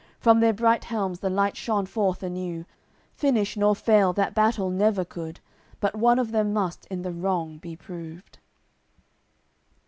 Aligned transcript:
From 0.19 0.39
their 0.39 0.51
bright 0.51 0.85
helms 0.85 1.19
the 1.19 1.29
light 1.29 1.55
shone 1.55 1.85
forth 1.85 2.23
anew. 2.23 2.65
Finish 3.13 3.55
nor 3.55 3.75
fail 3.75 4.13
that 4.13 4.33
battle 4.33 4.71
never 4.71 5.05
could 5.05 5.39
But 5.79 5.93
one 5.93 6.17
of 6.17 6.31
them 6.31 6.51
must 6.51 6.87
in 6.87 7.03
the 7.03 7.11
wrong 7.13 7.59
be 7.59 7.75
proved. 7.75 8.39